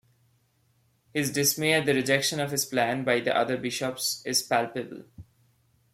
His 1.13 1.31
dismay 1.31 1.73
at 1.73 1.85
the 1.85 1.93
rejection 1.93 2.39
of 2.39 2.49
his 2.49 2.65
plan 2.65 3.03
by 3.03 3.19
the 3.19 3.37
other 3.37 3.55
bishops 3.55 4.23
is 4.25 4.41
palpable. 4.41 5.03